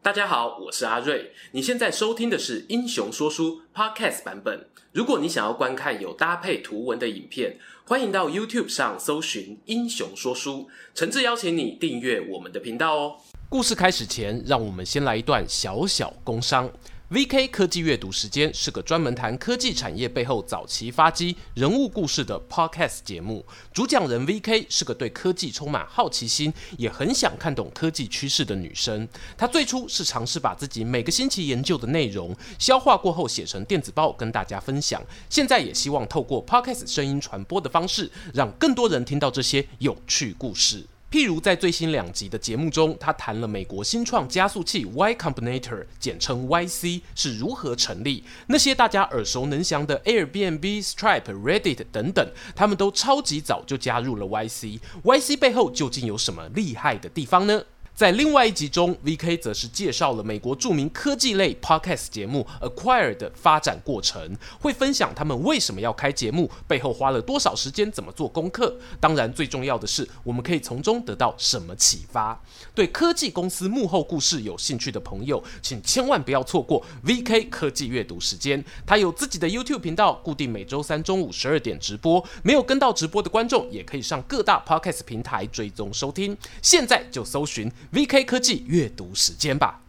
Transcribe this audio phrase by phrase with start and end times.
[0.00, 1.32] 大家好，我是阿瑞。
[1.50, 4.66] 你现在收听的是《英雄说书》Podcast 版本。
[4.92, 10.60] 如果你想要观看有搭配图文的影片，欢迎到 YouTube 上搜寻《英雄说书》，
[10.94, 13.16] 诚挚邀请你订阅我们的频道哦。
[13.48, 16.70] 故事开始前，让我们先来一段小小工商。
[17.10, 23.46] VK 科技阅读时间是个专门谈科技产业背后早期发迹人物故事的 Podcast 节目。
[23.72, 29.08] 主讲人 VK 是个对科技充满好奇心，也很想看懂科技趋势的女生。
[29.38, 35.02] 她最初是尝试把自己每个星期研究的内容消化过后写成电子报跟大家分享。
[35.30, 40.84] 现在也希望透过 Podcast 声音传播的方式，让更多人听到这些有趣故事。
[41.10, 54.80] 譬如在最新两集的节目中，他谈了美国新创加速器 Y Combinator，简称 YC 是如何成立，那些大家耳熟能详的 Airbnb、Stripe、Reddit 等等，他们都超级早就加入了 YC。
[55.02, 57.62] YC 背后究竟有什么厉害的地方呢？
[57.98, 68.78] 在另外一集中，VK 则是介绍了美国著名科技类 Podcast 节目 Acquire 的发展过程，会分享他们为什么要开节目，背后花了多少时间，怎么做功课。
[69.00, 72.40] 当然，最重要的是，我们可以从中得到什么启发。
[72.72, 78.64] 对科技公司幕后故事有兴趣的朋友，请千万不要错过 VK 科技阅读时间。
[78.86, 82.24] 他有自己的 YouTube 频道，固定每周三中午十二点直播。
[82.44, 86.38] 没有跟到直播的观众，也可以上各大 Podcast 平台追踪收听。
[86.62, 87.68] 现在就搜寻。
[87.92, 89.80] VK 科技阅读时间吧。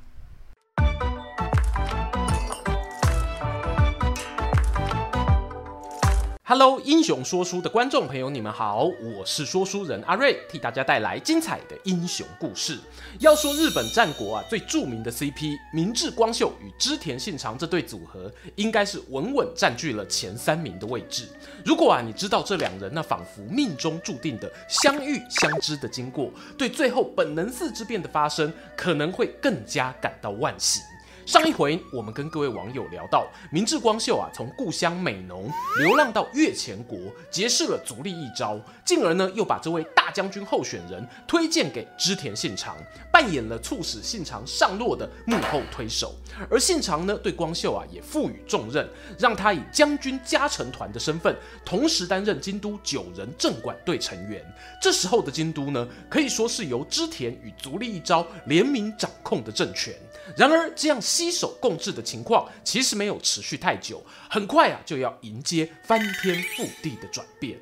[6.50, 12.80] Hello，英雄说书的观众朋友，你们好，我是说书人阿瑞，替大家带来精彩的英雄故事。
[13.19, 21.27] 要说日本战国啊，最著名的 CP 明智光秀与织田信长这对组合，应该是稳稳占据了前三名的位置。
[21.64, 30.81] 如果啊，你知道这两人那仿佛命中注定的相遇相知的经过，对最后本能寺之变的发生，可能会更加感到惋惜。
[31.30, 36.98] 上一回，我们跟各位网友聊到，明智光秀啊，从故乡美浓流浪到越前国，
[37.30, 42.76] 结识了足利义昭，进而呢，又把这位大将军候选人推荐给织田信长，
[43.14, 46.16] 扮演了促使信长上洛的幕后推手。
[46.50, 48.89] 而信长呢，对光秀啊，也赋予重任，
[49.20, 54.44] 让他以将军加成团的身份，同时担任京都九人政管队成员。
[54.82, 59.94] 这时候的京都呢，可以说是由织田与足利义昭联名掌控的政权。
[60.36, 67.60] 然而，这样携手共治的情况其实没有持续太久，很快啊就要迎接翻天覆地的转变。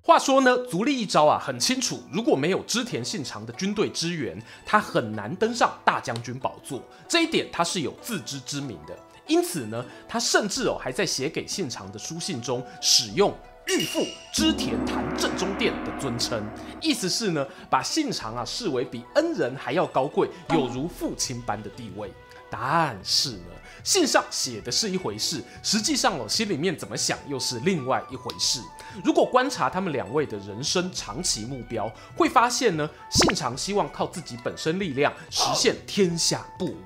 [0.00, 8.96] 话说呢，足利义昭啊很清楚，如果没有织田信长的军队支援，他很难登上大将军宝座，这一点他是有自知之明的。
[9.26, 13.36] 因此呢，他甚至哦还在写给信长的书信中使用。
[13.66, 16.40] 御父织田弹正中殿的尊称，
[16.80, 22.12] 意思是呢，把信长啊视为比恩人还要高贵，有如父亲般的地位。
[22.48, 23.50] 但是呢，
[23.82, 28.60] 信上写的是一回事，实际上我，心里面怎么想又是另外一回事。
[29.02, 36.76] 如果观察他们两位的人生长期目标，会发现呢，信长希望靠自己本身力量实现天下布武。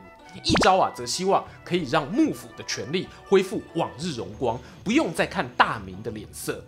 [0.44, 6.62] 一招啊，则希望可以让幕府的权力恢复往日荣光，不用再看大明的脸色。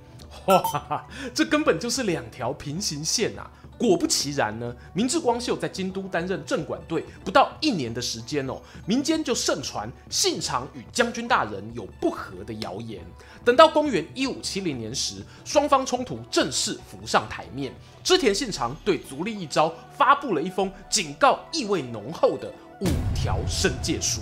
[0.46, 3.50] 哇， 这根本就是两条平行线啊！
[3.78, 13.02] 果不其然呢，明治光秀在京都担任政管队不到一年的时间哦，民间就盛传信长与将军大人有不和的谣言。
[13.44, 17.72] 等到公元一五七零年时，双方冲突正式浮上台面，
[18.04, 24.21] 织田信长对足利义昭发布了一封警告意味浓厚的五条申诫书，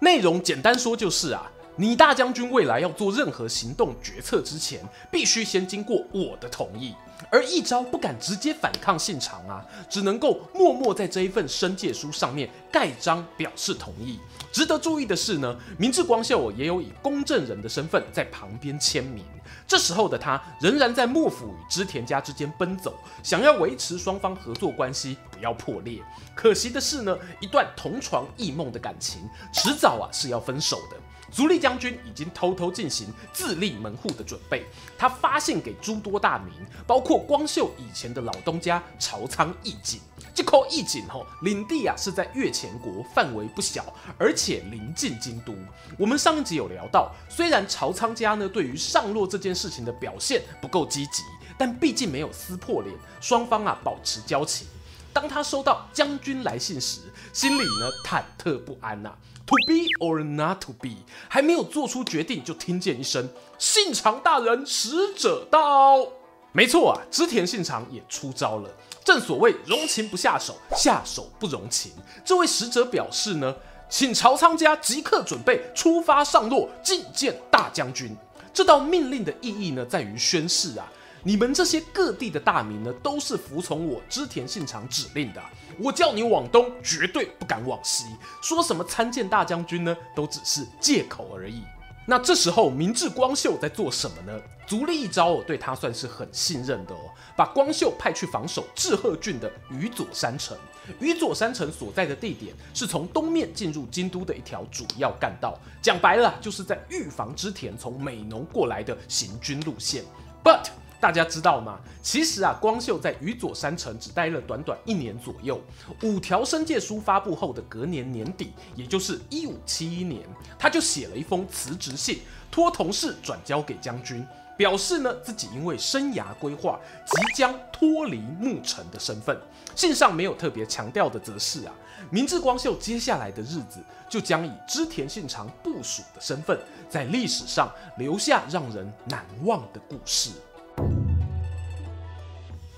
[0.00, 1.50] 内容简单说就是啊。
[1.80, 4.80] 你大将军未来要做任何行动决策之前，
[5.12, 6.92] 必须先经过我的同意。
[7.30, 14.18] 而一昭不敢直接反抗信长啊，只能够默默在这一份申诫书上面盖章表示同意。
[14.50, 19.24] 值得注意的是呢，明智光秀也有以公证人的身份在旁边签名。
[19.66, 26.02] 这时候的他仍然在幕府与织田家之间奔走，想要维持双方合作关系不要破裂。
[26.34, 30.96] 可惜的是呢，一段同床异梦的感情，迟早啊是要分手的。
[31.30, 34.64] 足利将军已经偷偷进行自立门户的准备，
[34.96, 36.54] 他发信给诸多大名，
[36.86, 40.00] 包括光秀以前的老东家朝仓义景。
[40.34, 45.52] 这口义景吼领地啊是在越前国，范围不小，而且临近京都。
[45.98, 51.22] 我们上一集有聊到，虽然朝仓家呢对于上洛这件事情的表现不够积极，
[51.56, 54.66] 但毕竟没有撕破脸，双方啊保持交情。
[55.12, 57.00] 当他收到将军来信时，
[57.32, 59.18] 心里呢忐忑不安呐、啊。
[59.46, 60.90] To be or not to be，
[61.26, 63.26] 还没有做出决定，就听见一声
[63.58, 66.06] “信长大人，使者到”。
[66.52, 68.70] 没错啊，织田信长也出招了。
[69.02, 71.92] 正所谓容情不下手，下手不容情。
[72.26, 73.56] 这位使者表示呢，
[73.88, 78.14] 请朝仓家即刻准备出发上洛觐见大将军。
[78.58, 85.40] 这道命令的意义呢，在于宣誓啊，你们这些各地的大名呢，都是服从我织田信长指令的。
[85.78, 88.06] 我叫你往东，绝对不敢往西。
[88.42, 91.62] 说什么参见大将军呢，都只是借口而已。
[92.10, 94.40] 那这时候，明治光秀在做什么呢？
[94.66, 97.00] 足利一招对他算是很信任的哦，
[97.36, 100.56] 把光秀派去防守志贺郡的宇佐山城。
[101.00, 110.02] 宇佐山城所在的地点是从东面进入京都的一条主要干道，讲白了，就是在预防织田从美浓过来的行军路线。
[110.42, 110.68] But
[111.00, 111.78] 大家知道吗？
[112.02, 115.60] 其实啊，光秀在宇佐山城只待了短短一年左右。
[116.02, 120.26] 五条申诫书发布后的隔年年底，也就是一五七一年，
[120.58, 129.38] 他就写了一封辞职信，托同事转交给将军，表示呢自己因为生涯规划即将脱离幕臣的身份。
[129.76, 131.72] 信上没有特别强调的，则是啊，
[132.10, 136.58] 明智光秀接下来的日子就将以织田信长部属的身份，
[136.90, 140.30] 在历史上留下让人难忘的故事。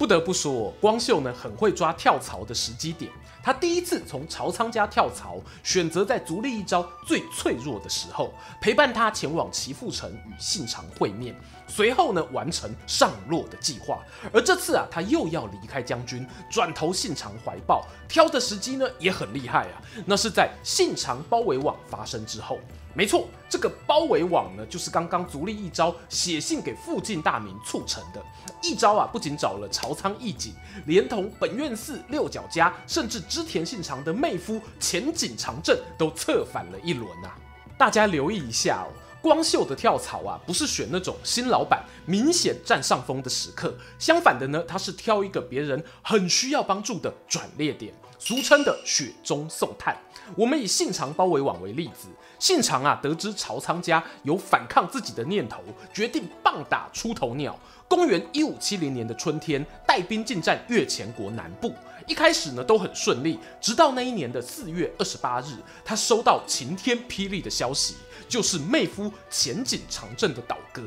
[0.00, 3.12] 不得不说，光秀呢很会抓跳槽的时机点。
[3.42, 8.32] 他第一次从朝仓家跳槽，选择在足利义昭最脆弱的时候，
[8.62, 11.38] 陪伴他前往岐阜城与信长会面，
[11.68, 14.02] 随后呢完成上洛的计划。
[14.32, 22.58] 而这次啊，他又要离开将军，转投信长怀抱，挑的时机呢也很厉害啊，那是在信长包围网发生之后。
[22.92, 28.20] 没错，这个包围网呢，就是刚刚足利义昭写信给附近大名促成的。
[28.62, 30.52] 一招啊，不仅找了朝仓义景，
[30.86, 37.38] 连同本愿寺六角家，甚至织田信长的妹夫前井长政都策反了一轮啊。
[37.78, 38.90] 大家留意一下哦，
[39.22, 47.94] 光秀的跳槽啊，不是选那种新老板明显占上风的时刻，相反的呢，他是挑一个别人很需要帮助的转捩点。
[48.18, 49.96] 俗称的雪中送炭。
[50.36, 55.62] 我们以信长包围网为例子，信长啊得知朝仓家有反抗自己的念头，
[55.92, 57.58] 决定棒打出头鸟。
[57.88, 61.74] 公元一五七零年的春天，带兵进占越前国南部。
[62.06, 67.96] 一开始呢都很顺利，直到那一年的四月二十八日，他收到晴天霹雳的消息，
[68.28, 70.82] 就是妹夫前井长政的倒戈。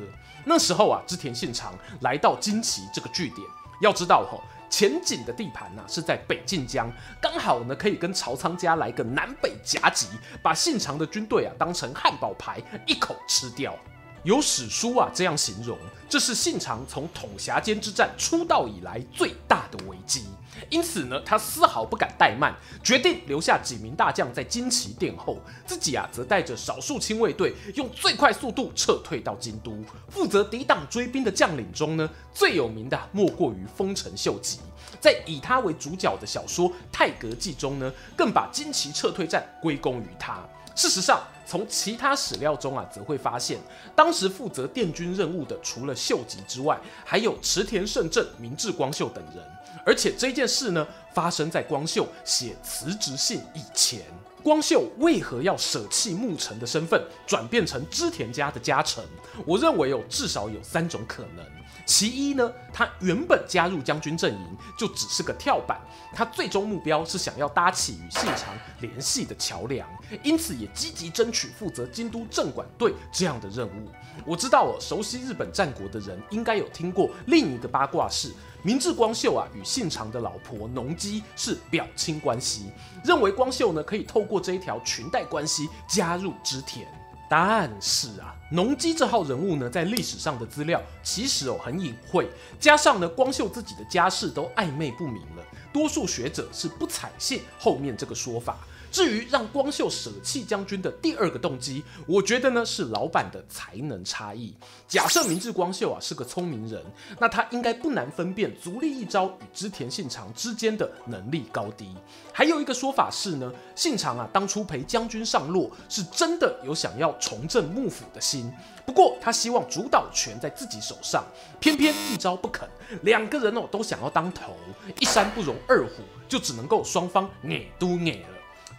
[0.46, 3.46] 那时候啊，织田信长来到金崎这个据点，
[3.82, 4.42] 要知道吼。
[4.74, 6.92] 前景的地盘呢、是在北近江，
[7.22, 10.08] 刚好呢可以跟朝仓家来个南北夹击，
[10.42, 13.78] 把信长的军队啊当成汉堡排一口吃掉。
[14.24, 15.78] 有史书啊这样形容，
[16.10, 20.26] 这是信长从统辖间之战出道以来最大的危机。
[20.70, 29.74] 因此呢，他丝毫不敢怠慢，决定留下几名大将在金崎殿后，自己啊则带着少数亲卫队，用最快速度撤退到京都。
[30.10, 34.60] 负责抵挡追兵的将领中呢，最有名的莫过于丰臣秀吉。
[35.00, 40.40] 在以他为主角的小说《太阁记》中呢，更把金崎撤退战归功于他。
[40.76, 43.60] 事实上，从其他史料中啊，则会发现，
[43.96, 49.44] 当时负责殿军任务的除了秀吉之外，还有池田胜政、明智光秀等人。
[49.86, 54.02] 而且这件事呢，发生在光秀写辞职信以前。
[54.42, 59.02] 光秀为何要舍弃牧臣的身份，转变成织田家的家臣？
[59.46, 61.46] 我认为有至少有三种可能。
[61.86, 65.80] 其一呢，他原本加入将军阵营就只是个跳板，
[66.14, 69.88] 他最终目标是想要搭起与信长联系的桥梁，
[70.24, 73.90] 因此也积极争取负责京都政管队这样的任务。
[74.26, 78.32] 我知道哦，熟悉日本战国的人应该有听过另一个八卦是，
[78.62, 82.72] 明智光秀啊与信长的老婆浓姬是表亲关系，
[83.04, 86.88] 认为光秀呢可以透过这一条裙带关系加入织田。
[87.36, 98.60] 但是啊，农机这号人物呢，在历史上的资料其实哦很隐晦，加上呢，光秀自己的家世都暧昧不明了，多数学者是不采信后面这个说法。
[98.94, 104.54] 至于让光秀舍弃将军的第二个动机，我觉得呢是老板的才能差异。
[104.88, 106.80] 假设明智光秀啊是个聪明人，
[107.20, 111.90] 那他应该不难分辨足利义昭与织田信长之间的能力高低。
[112.32, 118.54] 还有一个说法是呢，信长啊当初陪将军上洛，是真的有想要重振幕府的心，
[118.86, 121.26] 不过他希望主导权在自己手上，
[121.60, 122.70] 偏偏义昭不肯，
[123.02, 124.54] 两个人哦都想要当头，
[125.00, 128.33] 一山不容二虎，就只能够双方捏都捏了。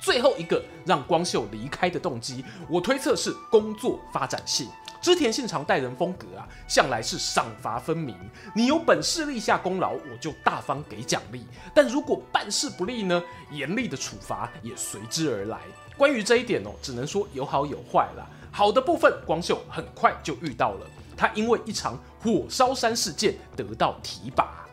[0.04, 4.68] 最后一个让光秀离开的动机，我推测是工作发展性。
[5.00, 8.14] 织田信长待人风格啊，向来是赏罚分明。
[8.54, 11.40] 你有本事立下功劳，我就大方给奖励；
[11.74, 15.58] 但如果办事不力呢，严厉的处罚也随之而来。
[15.96, 18.26] 关于这一点哦，只能说有好有坏啦。
[18.52, 24.63] 好的部分，光秀很快就遇到了，他因为一场火烧山事件得到提拔。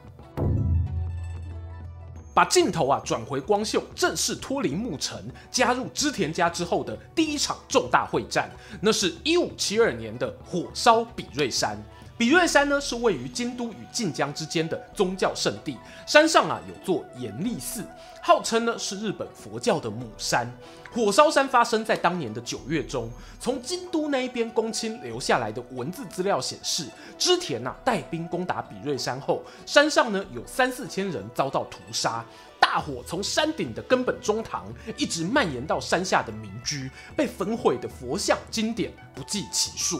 [2.34, 5.22] 把镜头啊转回光秀正式脱离牧城，
[5.52, 8.50] 加入织田家之后的第一场重大会战，
[8.82, 11.78] 那是一五七二年的火烧比瑞山。
[12.22, 15.76] 比瑞山呢是位于京都与近江之间的宗教圣地，
[16.06, 17.84] 山上啊有座严立寺，
[18.22, 20.48] 号称呢是日本佛教的母山。
[20.92, 23.10] 火烧山发生在当年的九月中，
[23.40, 26.86] 从京都那一边公卿留下来的文字资料显示，
[27.18, 32.24] 织田呐、啊、带兵攻打比瑞山后，山上呢有三四千人遭到屠杀，
[32.60, 40.00] 大火从山顶的根本中堂一直蔓延到山下的民居，被焚毁的佛像经典不计其数。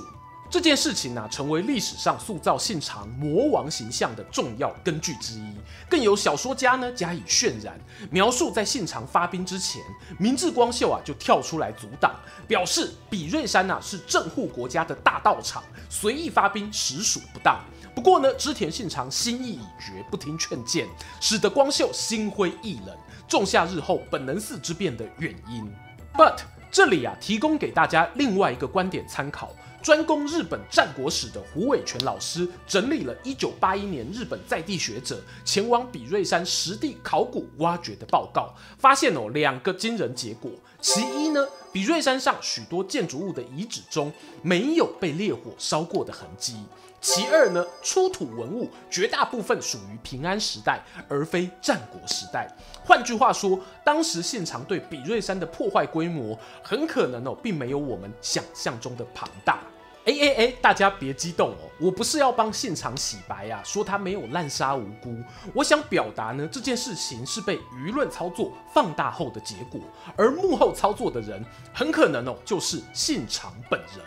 [0.52, 5.56] 这件事情呢、成为历史上塑造信长魔王形象的重要根据之一。
[5.90, 7.80] 更有小说家呢加以渲染，
[8.10, 9.82] 描述在信长发兵之前，
[10.20, 12.14] 明治光秀啊就跳出来阻挡，
[12.50, 17.58] 表示比瑞山呐、啊、是镇护国家的大道场，随意发兵实属不当。
[17.96, 20.86] 不过呢，织田信长心意已决，不听劝谏，
[21.22, 22.94] 使得光秀心灰意冷，
[23.26, 25.66] 种下日后本能寺之变的原因。
[26.14, 26.40] But
[26.70, 29.54] 这里啊，提供给大家另外一个观点参考。
[29.82, 40.52] 专攻日本战国史的胡伟全老师整理了1981年日本在地学者前往比瑞山实地考古挖掘的报告，发现哦两个惊人结果。
[40.80, 44.12] 其一呢，比瑞山上许多建筑物的遗址中
[44.42, 46.56] 没有被烈火烧过的痕迹；
[47.00, 52.48] 其二呢，出土文物绝大部分属于平安时代，而非战国时代。
[52.84, 59.60] 换句话说，当时现场对比瑞山的破坏规模，很可能哦，并没有我们想象中的庞大。
[60.04, 65.16] 哎哎哎，大家别激动哦，我不是要帮信长洗白、啊，说他没有滥杀无辜。
[65.54, 69.80] 我想表达呢，这件事情是被舆论操作放大后的结果，
[70.18, 74.04] 而幕后操作的人很可能哦，就是信长本人。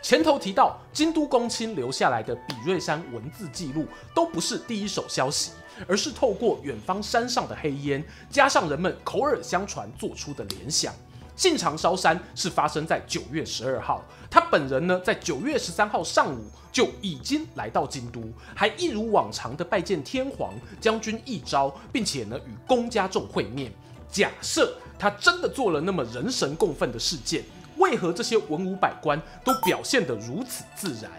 [0.00, 5.52] 前头提到，京都公卿留下来的比瑞山文字记录，都不是第一手消息，
[5.86, 10.94] 而是透过远方山上的黑烟，加上人们口耳相传做出的联想。
[11.36, 16.40] 信长烧山是发生在九月十二号，他本人呢，在九月十三号上午
[16.72, 18.20] 就已经来到京都，
[18.52, 23.72] 还一如往常的拜见天皇将军一昭，并且呢与公家众会面。
[24.10, 27.44] 假设他真的做了那么人神共愤的事件，
[27.76, 31.12] 为何这些文武百官都表现得如此自然？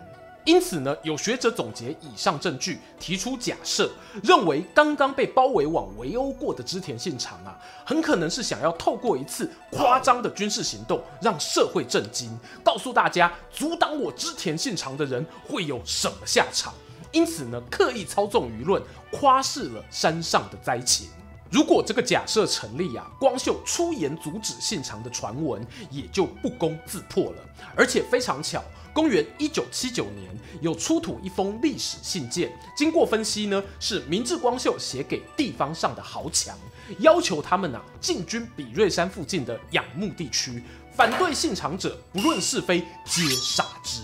[0.46, 12.30] 因此呢，有学者总结以上证据，提出假设，认为刚刚被包围网围殴过的织田信长啊，很可能是想要透过一次夸张的军事行动，让社会震惊，
[12.64, 16.72] 告诉大家阻挡我织田信长的人会有什么下场。
[17.12, 18.80] 因此呢，刻意操纵舆论，
[19.12, 21.08] 夸饰了山上的灾情。
[21.50, 27.38] 如果这个假设成立啊，光秀出言阻止信长的传闻也就不攻自破了。
[27.76, 28.62] 而且非常巧，
[28.96, 36.58] 公元一九七九年有出土一封历史信件，经过分析呢，是明治光秀写给地方上的豪强，
[37.00, 40.64] 要求他们啊进军比瑞山附近的仰慕地区，
[40.96, 44.00] 反对信长者不论是非皆杀之。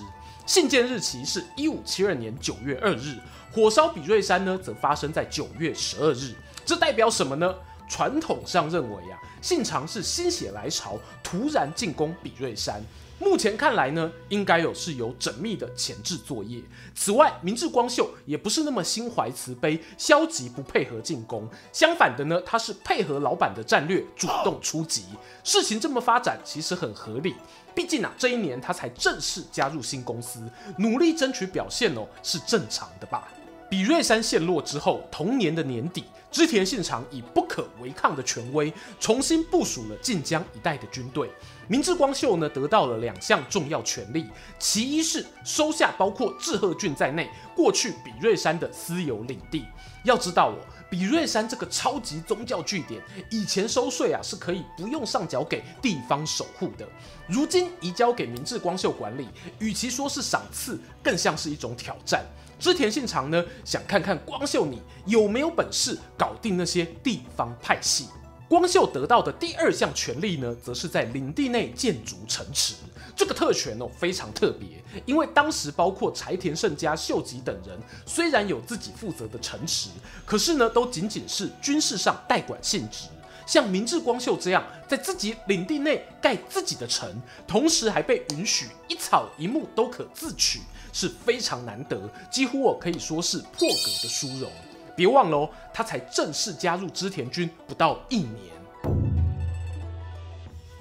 [0.46, 3.18] 信件日期是一五七二年九月二日，
[3.50, 6.36] 火烧比瑞山呢则发生在九月十二日。
[6.66, 7.56] 这代表什么呢？
[7.88, 12.84] 传统上认为啊，信长是心血来潮，突然进攻比瑞山。
[13.22, 16.60] 目前看来呢，应该有是有缜密的前置作业。
[16.96, 21.48] 此外，明智光秀也不是那么心怀慈悲、消极不配合进攻。
[21.72, 25.06] 相反的呢，他是配合老板的战略，主动出击。
[25.44, 27.36] 事情这么发展，其实很合理。
[27.76, 30.42] 毕竟啊，这一年他才正式加入新公司，
[30.80, 33.28] 努力争取表现哦，是正常的吧。
[33.70, 41.32] 比瑞山陷落之后，同年的年底，织田信长以不可违抗的权威，重新部署了晋江一带的军队。
[41.72, 49.64] 明智光秀呢，得到了两项重要权力，其一是收下包括志贺郡在内过去比瑞山的私有领地。
[50.04, 50.58] 要知道哦，
[50.90, 56.86] 比瑞山这个超级宗教据点，以前收税啊是可以不用上缴给地方守护的，
[57.26, 62.22] 如今移交给明智光秀管理，与其说是赏赐，更像是一种挑战。
[62.60, 68.08] 织田信长呢，想看看光秀你有没有本事搞定那些地方派系。
[68.52, 72.74] 光秀得到的第二项权力呢，则是在领地内建筑城池。
[73.16, 74.68] 这个特权哦非常特别，
[75.06, 79.88] 因为当时包括柴田胜家、秀吉等人，虽然有自己负责的城池，
[80.26, 83.08] 可是呢，都仅仅是军事上代管性质。
[83.48, 87.10] 像明智光秀这样在自己领地内盖自己的城，
[87.48, 90.60] 同时还被允许一草一木都可自取，
[90.92, 91.98] 是非常难得，
[92.30, 94.52] 几乎我可以说是破格的殊荣。
[94.96, 98.52] 别忘了哦，他才正式加入织田军不到一年。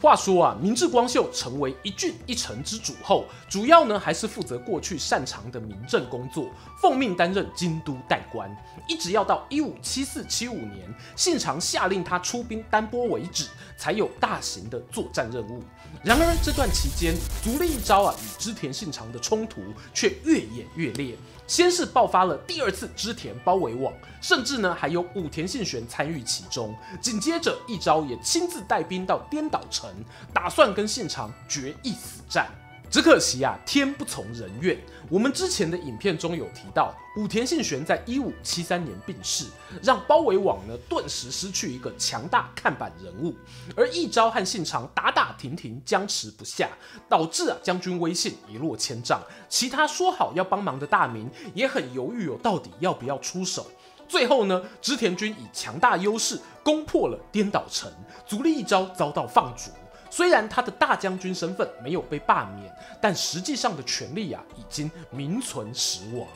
[0.01, 6.47] 话说啊，明智光秀成为一郡一城之主后，主要呢还是负责过去擅长的民政工作，
[6.81, 8.51] 奉命担任京都代官，
[8.89, 13.47] 一直要到一五七四七五年，信长下令他出兵丹波为止，
[13.77, 15.63] 才有大型的作战任务。
[16.03, 19.61] 然而这段期间，足利义昭啊与织田信长的冲突
[19.93, 21.15] 却越演越烈。
[21.47, 26.75] 先是爆发了第二次织田包围网，甚至呢还有武田信玄参与其中。
[27.03, 29.93] 紧接着义昭也亲自带兵到颠岛城，
[30.33, 32.49] 打算跟信长决一死战。
[32.91, 34.77] 只可惜啊，天不从人愿。
[35.09, 39.45] 我们之前的影片中有提到，武田信玄在一五七三年病逝，
[39.81, 43.33] 让包围网呢顿时失去一个强大看板人物。
[43.77, 46.69] 而一朝和信长打打停停，僵持不下，
[47.09, 49.23] 导致啊将军威信一落千丈。
[49.49, 53.67] 其他说好要帮忙的大名也很犹豫哦，到底要不要出手？
[54.09, 57.89] 最后呢，织田军以强大优势攻破了颠倒城，
[58.27, 59.71] 足利一招遭到放逐。
[60.11, 66.27] 虽然他的大将军身份没有被罢免，但实际上的权力啊已经名存实亡。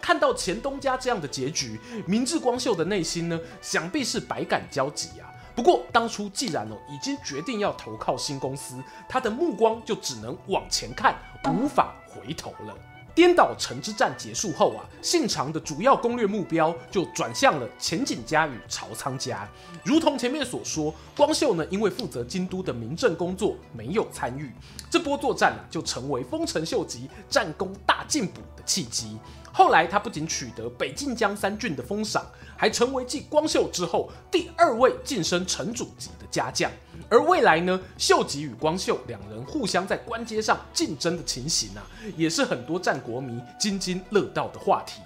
[0.00, 5.32] 看到前东家这样的结局，明智光秀的内心呢，想必是百感交集啊。
[5.56, 8.76] 不过当初既然哦已经决定要投靠新公司，
[9.08, 11.16] 他的目光就只能往前看，
[11.48, 12.76] 无法回头了。
[13.14, 19.48] 颠倒城之战结束后啊，信长的主要攻略目标就转向了前景家与朝仓家。
[19.84, 24.50] 如同前面所说，光秀呢因为负责京都的民政工作没有参与，
[24.90, 29.16] 这波作战就成为丰臣秀吉战功大进补的契机。
[29.56, 36.68] 后来他不仅取得北近江三郡的封赏，还成为继光秀之后第二位晋升城主级的家将。
[37.08, 45.00] 而未来呢，秀吉与光秀两人互相在官阶上竞争的情形啊，也是很多战国迷津津乐道的话题。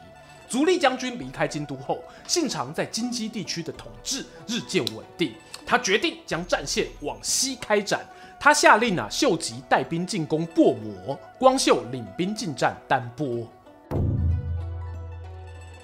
[0.49, 5.35] 足利将军离开京都后，信长在京畿地区的统治日渐稳定，
[5.67, 8.01] 他决定将战线往西开展。
[8.41, 13.47] 他下令啊，秀吉带兵进攻薄磨，光秀领兵进战丹波。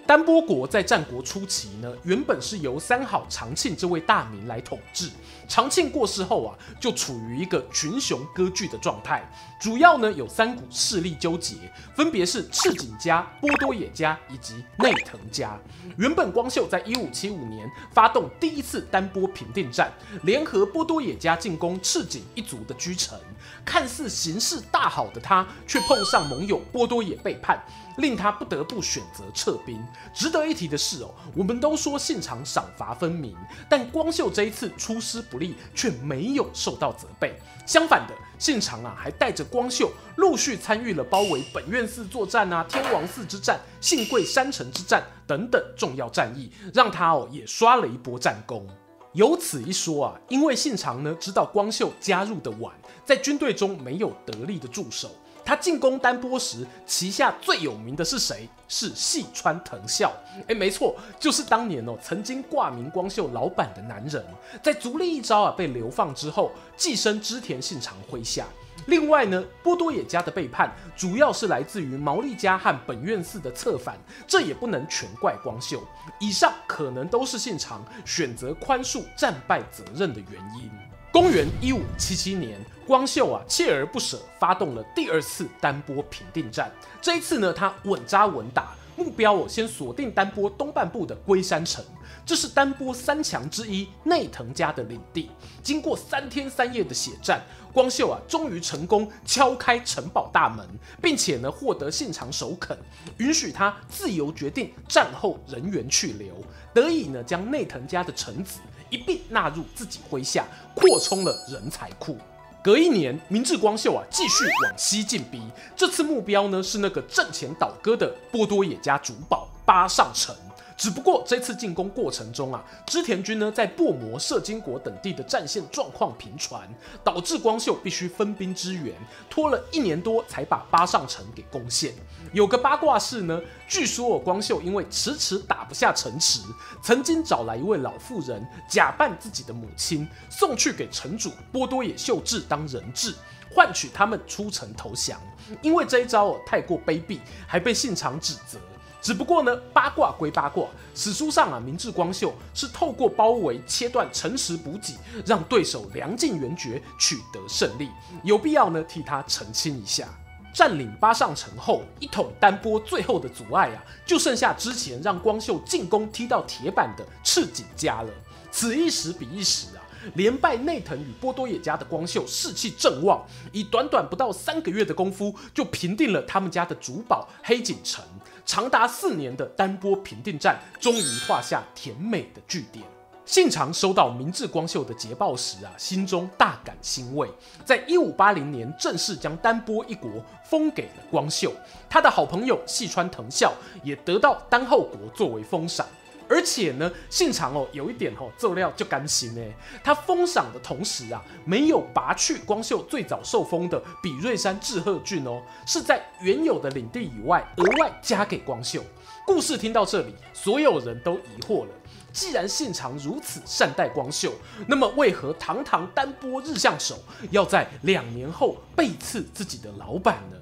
[0.07, 5.09] 丹波国在战国初期呢，原本是由三好长庆这位大名来统治。
[5.49, 9.27] 长庆过世后啊，就处于一个群雄割据的状态。
[9.59, 11.57] 主要呢有三股势力纠结，
[11.95, 15.59] 分别是赤井家、波多野家以及内藤家。
[15.97, 19.91] 原本光秀在一五七五年发动第一次丹波平定战，
[20.23, 23.19] 联合波多野家进攻赤井一族的居城。
[23.65, 27.63] 看似形势大好的他，却碰上盟友波多野背叛，
[27.97, 29.83] 令他不得不选择撤兵。
[30.13, 33.37] 值得一提的是哦，我们都说信长赏罚分明，
[33.69, 37.39] 但光秀这一次出师不利，却没有受到责备。
[37.67, 48.69] 相反的，信长啊还带着光秀陆续参与了包围本愿寺作战啊、天王寺之战、信贵山城之战等等重要战役，让他哦也刷了一波战功。
[49.15, 55.09] 有此一说啊，因为信长呢知道光秀加入的晚，在军队中没有得力的助手。
[55.45, 58.49] 他进攻丹波时，旗下最有名的是谁？
[58.67, 60.13] 是细川藤孝。
[60.49, 64.25] 哎，没错，就是当年哦曾经挂名光秀老板的男人。
[64.63, 68.47] 在足利一招啊被流放之后，寄生织田信长麾下。
[68.87, 75.83] 另外呢，波多野家的背叛主要是来自于毛利家和本愿寺的策反，这也不能全怪光秀。
[76.19, 80.71] 以上可能都是信长选择宽恕战败责任的原因。
[81.15, 86.69] 公元一五七七年，光秀啊锲而不舍发动了第二次丹波平定战。
[87.01, 91.85] 这一次呢，他稳扎稳打，目标我先锁定丹波东半部的龟山城。
[92.27, 95.31] 这是丹波三强之一内藤家的领地。
[95.63, 97.41] 经过三天三夜的血战，
[97.73, 100.67] 光秀啊终于成功敲开城堡大门，
[101.01, 102.77] 并且呢获得信长首肯，
[103.19, 106.35] 允许他自由决定战后人员去留，
[106.73, 108.59] 得以呢将内藤家的臣子
[108.95, 112.17] 一并纳入自己麾下，扩充了人才库。
[112.63, 115.43] 隔一年，明治光秀啊继续往西进逼，
[115.77, 120.35] 这次目标呢是那个阵前倒戈的波多野家主堡八上城。
[120.77, 126.69] 只不过这次进攻过程中啊，织田军呢在薄磨、摄津国等地的战线状况频传，
[127.03, 128.95] 导致光秀必须分兵支援，
[129.31, 131.95] 拖了一年多才把八上城给攻陷。
[132.33, 136.41] 有个八卦是呢，据说光秀因为迟迟打不下城池，
[136.83, 143.15] 曾经找来一位老妇人，假扮自己的母亲，送去给城主波多野秀智当人质，
[143.55, 145.21] 换取他们出城投降。
[145.63, 148.59] 因为这一招哦太过卑鄙，还被信长指责。
[149.05, 154.95] 只不过呢，八卦归八卦，史书上啊，明治光秀是透过包围、切断城池补给，
[155.27, 157.91] 让对手粮尽援绝，取得胜利。
[158.23, 160.09] 有必要呢替他澄清一下。
[160.55, 168.09] 占领八上城后，一统丹波最后的阻碍啊，就剩下之前让光秀进攻踢到铁板的赤井家了。
[168.51, 178.03] 此一时彼一时啊，连败内藤与波多野家的光秀士气正旺，以短短不到三个月的功夫就平定了他们家的主堡黑井城，
[178.47, 182.85] 长达四年的丹波平定战终于画下甜美的句点。
[183.25, 187.27] 信长收到明治光秀的捷报时啊，心中大感欣慰，
[187.65, 190.11] 在一五八零年正式将丹波一国
[190.45, 191.51] 封给了光秀，
[191.89, 193.51] 他的好朋友细川藤孝
[193.83, 195.87] 也得到丹后国作为封赏。
[196.29, 199.43] 而且呢，信长哦有一点哦，做料就甘心呢。
[199.83, 208.83] 他封赏的同时啊，没有拔去光秀最早受封的比瑞山志贺郡哦，是在原有的领地以外额外加给光秀。
[209.27, 211.71] 故事听到这里，所有人都疑惑了：
[212.13, 214.33] 既然信长如此善待光秀，
[214.67, 216.99] 那么为何堂堂丹波日向守
[217.31, 220.37] 要在两年后背刺自己的老板呢？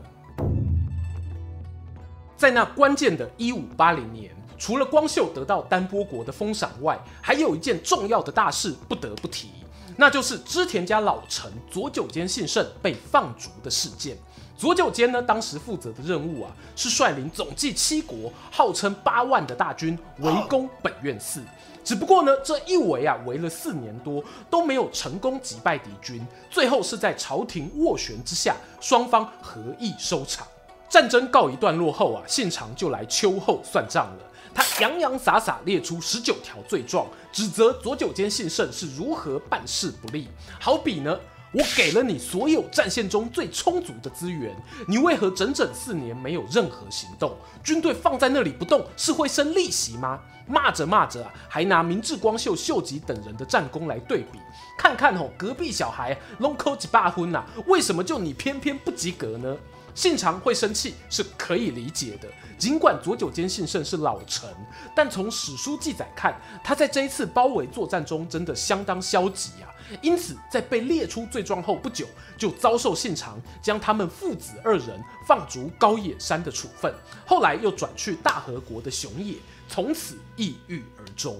[2.36, 4.34] 在那关键的一五八零年。
[4.62, 9.50] 除了光秀得到丹波国的封赏外，还有一件重要的大事不得不提，
[9.96, 14.16] 那就是织田家老臣佐久间信胜被放逐的事件。
[14.56, 21.42] 佐久间呢，当时负责的任务啊，是率领总计七国，号称八万的大军围攻本愿寺。
[21.82, 30.46] 只不过呢，这一围啊，围了四年多，都没有成功击败敌军，最后是在朝廷斡旋之下，双方合议收场。
[30.88, 34.28] 战争告一段落后啊，信长就来秋后算账了。
[34.54, 40.28] 他洋洋洒洒列出十九条罪状，指责左久间信胜是如何办事不力。
[40.60, 41.18] 好比呢，
[41.52, 44.54] 我给了你所有战线中最充足的资源，
[44.86, 47.36] 你为何整整四年没有任何行动？
[47.62, 50.20] 军队放在那里不动，是会生利息吗？
[50.46, 54.38] 骂着骂着啊，还拿明智光秀、秀吉等人的战功来对比，
[54.76, 59.56] 看看吼，隔壁小孩拢考几把分呐，为什么就你偏偏不及格呢？
[59.94, 62.28] 信长会生气是可以理解的，
[62.58, 64.48] 尽管佐久间信胜是老臣，
[64.96, 69.68] 但从史书记载看，他在这一次包围作战中真的相当消极啊。
[70.00, 72.06] 因此，在被列出罪状后不久，
[72.38, 76.94] 就遭受信长将他们父子二人放逐高野山的处分，
[77.26, 79.34] 后来又转去大和国的熊野，
[79.68, 81.36] 从此抑郁而终。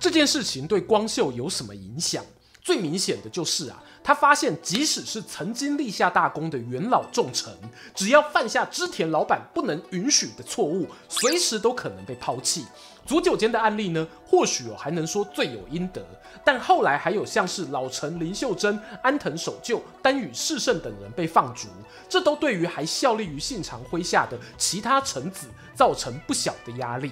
[0.00, 2.24] 这件事情对光秀有什么影响？
[2.60, 3.80] 最明显的就是啊。
[4.04, 7.52] 他发现，即使是曾经立下大功的元老重臣，
[7.94, 12.66] 只要犯下织田老板不能允许的错误，随时都可能被抛弃。
[13.04, 16.04] 佐久间的案例呢，或许哦还能说罪有应得，
[16.44, 21.68] 但后来还有像是老臣林秀珍、安藤守旧、丹羽士胜等人被放逐，
[22.08, 27.10] 这都对于还效力于信长麾下的其他臣子造成不小的压力。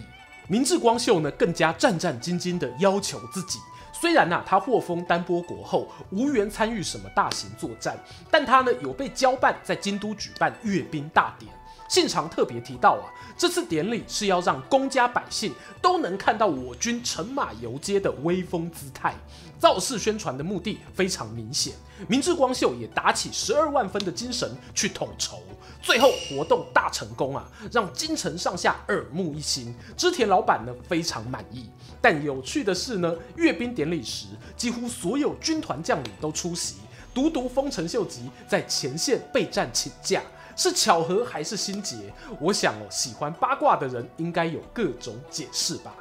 [0.48, 3.59] 明智光秀呢，更加战战兢兢地要求自己。
[3.92, 7.98] 虽然呐、他获封丹波国后无缘参与什么大型作战，
[8.31, 11.53] 但他呢有被交办在京都举办阅兵大典。
[11.88, 19.12] 信长特别提到啊，这次典礼是要让公家百姓都能看到我军乘马游街的威风姿态，
[19.59, 21.74] 造势宣传的目的非常明显。
[22.07, 25.42] 明智光秀也打起十二万分的精神去统筹。
[25.83, 31.69] 最后活动大成功啊，让京城上下耳目一新，织田老板呢非常满意。
[32.01, 36.77] 但有趣的是呢，阅兵典礼时，几乎所有军团将领都出席，
[37.14, 40.23] 独独丰臣秀吉在前线备战请假，
[40.57, 41.97] 是巧合还是心结？
[42.40, 45.95] 我想哦，喜欢八卦的人应该有各种解释吧。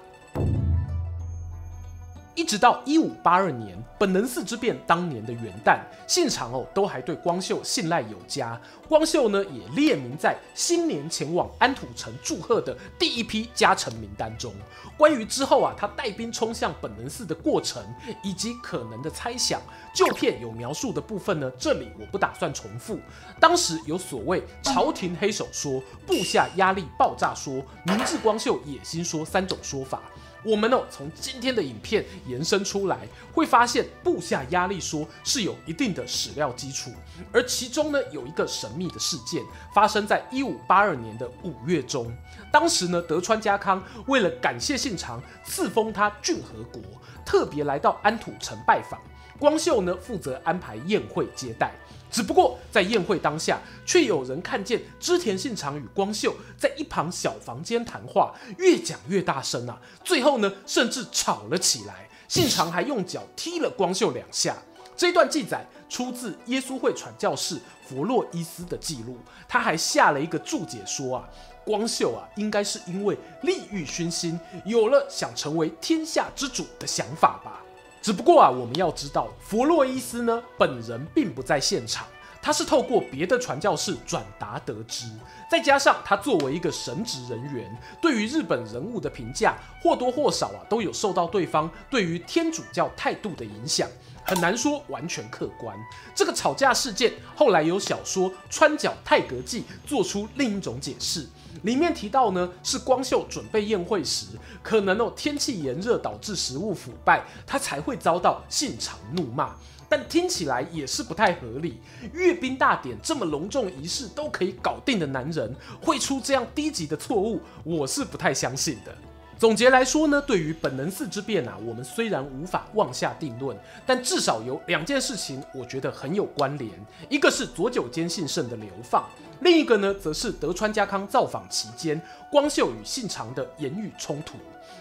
[2.40, 8.58] 一直到一五八二年本能寺之变当年的元旦，信长哦都还对光秀信赖有加。
[8.88, 14.54] 光秀呢也列名在新年前往安土城祝贺的第一批家臣名单中。
[14.98, 17.84] 关于之后啊他带兵冲向本能寺的过程
[18.24, 19.62] 以及可能的猜想，
[19.94, 22.98] 旧片有描述的部分呢，这里我不打算重复。
[23.38, 30.02] 当时有所谓朝廷黑手说、部下压力爆炸说、明智光秀野心说三种说法。
[30.44, 36.92] 我们呢，从今天的影片延伸出来，会发现部下压力说是有一定的史料基础，
[37.32, 42.12] 而其中呢，有一个神秘的事件发生在一五八二年的五月中。
[42.52, 46.82] 当时呢，德川家康为了感谢信长赐封他骏河国，
[47.26, 49.00] 特别来到安土城拜访。
[49.38, 51.72] 光秀呢，负责安排宴会接待。
[52.12, 59.80] 只不过在宴会当下，却有人看见织田信长与光秀在一旁小房间谈话，越讲越大声啊！
[60.04, 62.10] 最后呢，甚至吵了起来。
[62.28, 64.56] 信长还用脚踢了光秀两下。
[64.96, 69.18] 这段记载出自耶稣会传教士弗洛伊斯的记录，
[69.48, 71.30] 他还下了一个注解说啊，
[71.64, 77.62] 光秀啊，应该是因为利欲熏心，有了想成为天下之主的想法吧。
[78.02, 82.08] 只不过啊，我们要知道，弗洛伊斯呢本人并不在现场，
[82.42, 85.06] 他是透过别的传教士转达得知。
[85.52, 93.88] 再加上他作为一个神职人员，对于日本人物的评价或多或少啊都有受到对方对于天主教态度的影响。
[94.24, 95.76] 很难说完全客观。
[96.14, 101.26] 这个吵架事件后来有小说《川角太阁记》做出另一种解释，
[101.64, 104.28] 里面提到呢，是光秀准备宴会时，
[104.64, 109.56] 可能哦天气炎热导致食物腐败，他才会遭到信长怒骂。
[109.92, 111.82] 但听起来也是不太合理。
[112.14, 118.96] 阅兵大典这么隆重仪式都可以搞定的男人，会出这样低级的错误，我是不太相信的。
[119.36, 126.70] 总结来说呢，对于本能寺之变啊，我们虽然无法妄下定论，但至少有两件事情我觉得很有关联。
[127.10, 129.10] 一个是佐久间信胜的流放，
[129.42, 134.38] 另一个呢，则是德川家康造访期间，光秀与信长的言语冲突。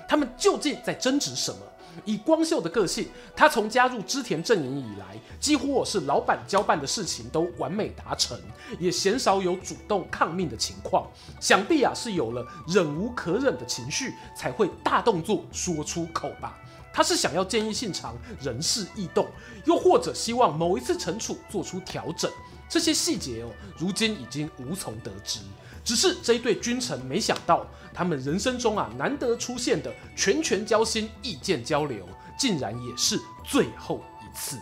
[0.08, 1.58] 他们究竟在争执什么？
[2.04, 8.38] 以光秀的个性，他从加入织田阵营以来，几乎我是老板交办的事情都完美达成，
[8.78, 11.08] 也鲜少有主动抗命的情况。
[11.40, 16.56] 想必啊是有了忍无可忍的情绪，才会大动作说出口吧。
[16.92, 19.26] 他是想要建议信长人事异动，
[19.64, 22.30] 又或者希望某一次惩处做出调整。
[22.68, 25.40] 这些细节哦，如今已经无从得知。
[25.84, 32.06] 只是这一对君臣没想到，他们人生中啊难得出现的拳拳交心、意见交流，
[32.38, 34.58] 竟然也是最后一次。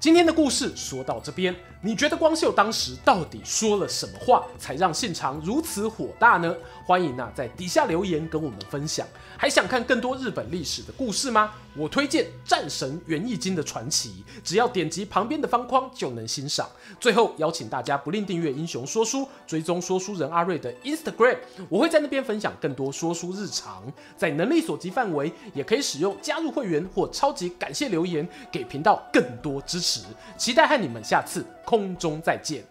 [0.00, 6.52] 今天的故事说到这边，你觉得光秀当时到底说了什么话，才让现场如此火大呢？
[6.84, 9.06] 欢迎啊在底下留言跟我们分享。
[9.36, 11.52] 还想看更多日本历史的故事吗？
[11.76, 16.68] 我推荐《战神源义经》的传奇，只要点击旁边的方框就能欣赏。
[16.98, 21.36] 最后邀请大家不吝订阅英雄说书，追踪说书人阿瑞的 Instagram，
[21.68, 23.84] 我会在那边分享更多说书日常。
[24.16, 30.00] 在能力所及范围，也可以使用加入会员或超级感谢留言，给频道更多支持。
[30.36, 32.64] 期待和你们下次空中再见。